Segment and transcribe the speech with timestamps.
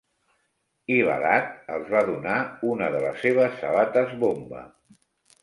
[0.95, 2.39] I Badat els va donar
[2.71, 4.65] una de les seves sabates bomba.